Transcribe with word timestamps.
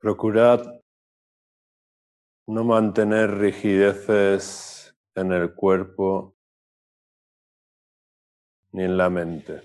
Procurad 0.00 0.80
no 2.46 2.64
mantener 2.64 3.32
rigideces 3.32 4.96
en 5.14 5.30
el 5.32 5.54
cuerpo 5.54 6.34
ni 8.72 8.84
en 8.84 8.96
la 8.96 9.10
mente. 9.10 9.60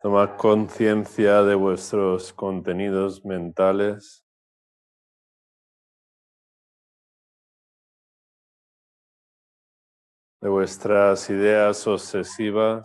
Tomad 0.00 0.36
conciencia 0.36 1.44
de 1.44 1.54
vuestros 1.54 2.32
contenidos 2.32 3.24
mentales. 3.24 4.21
De 10.42 10.48
vuestras 10.48 11.30
ideas 11.30 11.86
obsesivas, 11.86 12.82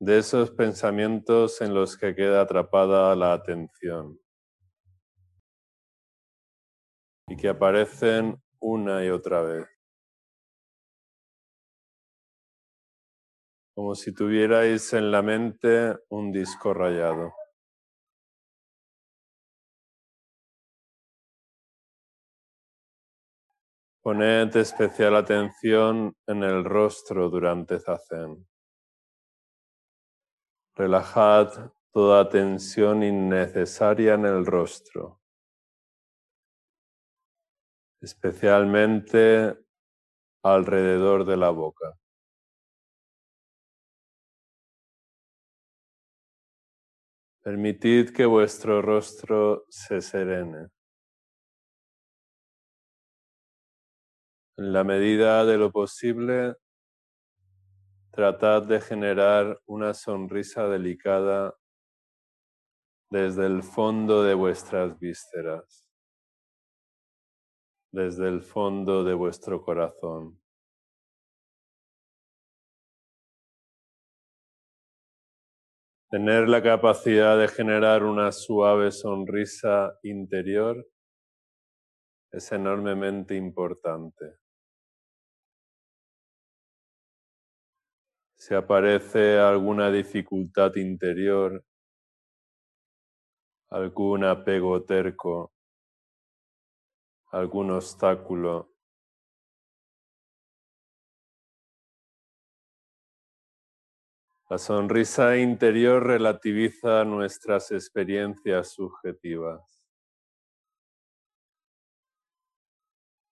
de 0.00 0.18
esos 0.18 0.52
pensamientos 0.52 1.60
en 1.60 1.74
los 1.74 1.96
que 1.96 2.14
queda 2.14 2.42
atrapada 2.42 3.16
la 3.16 3.32
atención 3.32 4.16
y 7.26 7.36
que 7.36 7.48
aparecen 7.48 8.40
una 8.60 9.04
y 9.04 9.10
otra 9.10 9.42
vez. 9.42 9.66
Como 13.74 13.96
si 13.96 14.14
tuvierais 14.14 14.92
en 14.92 15.10
la 15.10 15.22
mente 15.22 15.96
un 16.10 16.30
disco 16.30 16.72
rayado. 16.72 17.37
Poned 24.08 24.56
especial 24.56 25.16
atención 25.16 26.16
en 26.26 26.42
el 26.42 26.64
rostro 26.64 27.28
durante 27.28 27.78
Zazen. 27.78 28.48
Relajad 30.74 31.72
toda 31.92 32.26
tensión 32.30 33.02
innecesaria 33.02 34.14
en 34.14 34.24
el 34.24 34.46
rostro, 34.46 35.20
especialmente 38.00 39.58
alrededor 40.42 41.26
de 41.26 41.36
la 41.36 41.50
boca. 41.50 41.92
Permitid 47.42 48.14
que 48.14 48.24
vuestro 48.24 48.80
rostro 48.80 49.66
se 49.68 50.00
serene. 50.00 50.77
En 54.58 54.72
la 54.72 54.82
medida 54.82 55.44
de 55.44 55.56
lo 55.56 55.70
posible, 55.70 56.56
tratad 58.10 58.64
de 58.64 58.80
generar 58.80 59.62
una 59.66 59.94
sonrisa 59.94 60.66
delicada 60.66 61.54
desde 63.08 63.46
el 63.46 63.62
fondo 63.62 64.24
de 64.24 64.34
vuestras 64.34 64.98
vísceras, 64.98 65.86
desde 67.92 68.26
el 68.26 68.42
fondo 68.42 69.04
de 69.04 69.14
vuestro 69.14 69.62
corazón. 69.62 70.42
Tener 76.10 76.48
la 76.48 76.60
capacidad 76.64 77.38
de 77.38 77.46
generar 77.46 78.02
una 78.02 78.32
suave 78.32 78.90
sonrisa 78.90 79.96
interior 80.02 80.84
es 82.32 82.50
enormemente 82.50 83.36
importante. 83.36 84.47
Si 88.38 88.54
aparece 88.54 89.38
alguna 89.40 89.90
dificultad 89.90 90.76
interior, 90.76 91.64
algún 93.70 94.24
apego 94.24 94.84
terco, 94.84 95.52
algún 97.32 97.72
obstáculo, 97.72 98.70
La 104.50 104.56
sonrisa 104.56 105.36
interior 105.36 106.06
relativiza 106.06 107.04
nuestras 107.04 107.70
experiencias 107.70 108.72
subjetivas. 108.72 109.82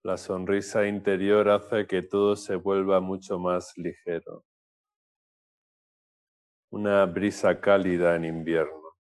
La 0.05 0.17
sonrisa 0.17 0.87
interior 0.87 1.49
hace 1.49 1.89
que 1.89 2.03
todo 2.03 2.37
se 2.37 2.55
vuelva 2.55 3.01
mucho 3.01 3.41
más 3.41 3.77
ligero 3.77 4.45
una 6.71 7.05
brisa 7.05 7.61
cálida 7.61 8.15
en 8.15 8.25
invierno, 8.25 8.97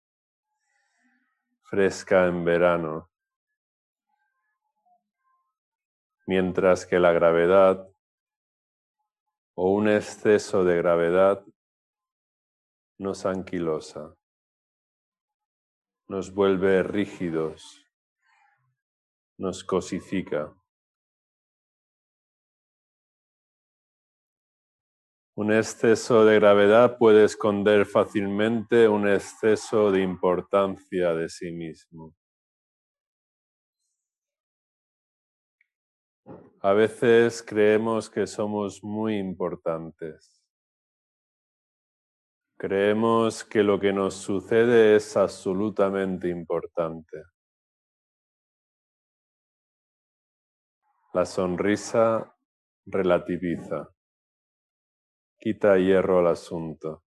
fresca 1.62 2.26
en 2.26 2.44
verano, 2.44 3.10
mientras 6.26 6.86
que 6.86 6.98
la 6.98 7.12
gravedad 7.12 7.86
o 9.54 9.72
un 9.72 9.88
exceso 9.88 10.64
de 10.64 10.76
gravedad 10.78 11.44
nos 12.96 13.26
anquilosa, 13.26 14.14
nos 16.06 16.32
vuelve 16.32 16.82
rígidos, 16.82 17.84
nos 19.36 19.62
cosifica. 19.62 20.54
Un 25.38 25.52
exceso 25.52 26.24
de 26.24 26.34
gravedad 26.34 26.98
puede 26.98 27.24
esconder 27.24 27.86
fácilmente 27.86 28.88
un 28.88 29.06
exceso 29.06 29.92
de 29.92 30.02
importancia 30.02 31.14
de 31.14 31.28
sí 31.28 31.52
mismo. 31.52 32.12
A 36.60 36.72
veces 36.72 37.40
creemos 37.40 38.10
que 38.10 38.26
somos 38.26 38.82
muy 38.82 39.16
importantes. 39.16 40.42
Creemos 42.56 43.44
que 43.44 43.62
lo 43.62 43.78
que 43.78 43.92
nos 43.92 44.14
sucede 44.14 44.96
es 44.96 45.16
absolutamente 45.16 46.28
importante. 46.30 47.22
La 51.12 51.24
sonrisa 51.24 52.36
relativiza 52.86 53.88
quita 55.38 55.76
hierro 55.78 56.18
al 56.18 56.28
asunto. 56.28 57.04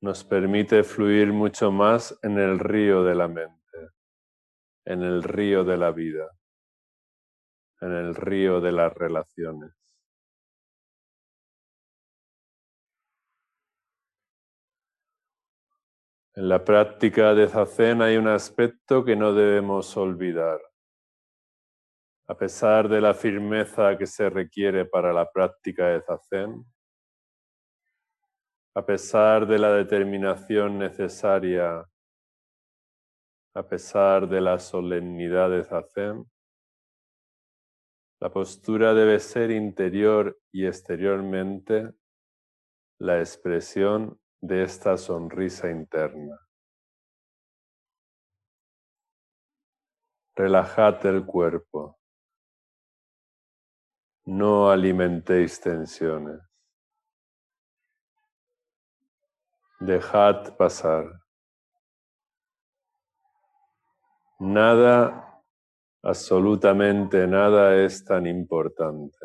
Nos 0.00 0.24
permite 0.24 0.82
fluir 0.82 1.32
mucho 1.32 1.70
más 1.70 2.18
en 2.22 2.38
el 2.38 2.58
río 2.58 3.04
de 3.04 3.14
la 3.14 3.28
mente, 3.28 3.78
en 4.84 5.02
el 5.02 5.22
río 5.22 5.64
de 5.64 5.76
la 5.76 5.92
vida, 5.92 6.30
en 7.80 7.92
el 7.92 8.14
río 8.14 8.60
de 8.60 8.72
las 8.72 8.92
relaciones. 8.92 9.72
En 16.34 16.48
la 16.48 16.64
práctica 16.64 17.34
de 17.34 17.46
Zazen 17.46 18.00
hay 18.02 18.16
un 18.16 18.26
aspecto 18.26 19.04
que 19.04 19.16
no 19.16 19.34
debemos 19.34 19.96
olvidar 19.98 20.71
a 22.32 22.34
pesar 22.34 22.88
de 22.88 22.98
la 22.98 23.12
firmeza 23.12 23.98
que 23.98 24.06
se 24.06 24.30
requiere 24.30 24.86
para 24.86 25.12
la 25.12 25.30
práctica 25.30 25.88
de 25.88 26.00
Zazen, 26.00 26.64
a 28.74 28.86
pesar 28.86 29.46
de 29.46 29.58
la 29.58 29.70
determinación 29.74 30.78
necesaria, 30.78 31.86
a 33.54 33.62
pesar 33.68 34.26
de 34.30 34.40
la 34.40 34.58
solemnidad 34.58 35.50
de 35.50 35.62
Zazen, 35.62 36.24
la 38.18 38.30
postura 38.30 38.94
debe 38.94 39.20
ser 39.20 39.50
interior 39.50 40.40
y 40.50 40.64
exteriormente 40.64 41.92
la 42.98 43.18
expresión 43.18 44.18
de 44.40 44.62
esta 44.62 44.96
sonrisa 44.96 45.70
interna. 45.70 46.40
Relajad 50.34 51.04
el 51.04 51.26
cuerpo. 51.26 51.98
No 54.24 54.70
alimentéis 54.70 55.60
tensiones. 55.60 56.40
Dejad 59.80 60.56
pasar. 60.56 61.22
Nada, 64.38 65.42
absolutamente 66.04 67.26
nada 67.26 67.74
es 67.74 68.04
tan 68.04 68.26
importante. 68.28 69.18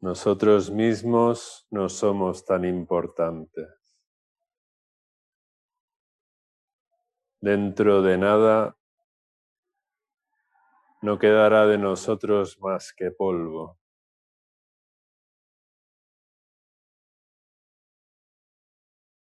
Nosotros 0.00 0.70
mismos 0.70 1.66
no 1.70 1.88
somos 1.88 2.44
tan 2.44 2.64
importantes. 2.64 3.83
Dentro 7.44 8.00
de 8.00 8.16
nada 8.16 8.74
no 11.02 11.18
quedará 11.18 11.66
de 11.66 11.76
nosotros 11.76 12.58
más 12.58 12.94
que 12.94 13.10
polvo. 13.10 13.78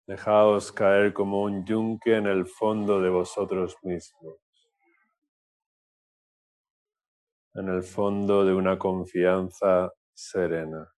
Dejaos 0.08 0.72
caer 0.72 1.14
como 1.14 1.44
un 1.44 1.64
yunque 1.64 2.16
en 2.16 2.26
el 2.26 2.48
fondo 2.48 3.00
de 3.00 3.12
vosotros 3.12 3.78
mismos, 3.84 4.40
en 7.54 7.70
el 7.70 7.84
fondo 7.84 8.44
de 8.44 8.56
una 8.56 8.80
confianza 8.80 9.94
serena. 10.16 10.92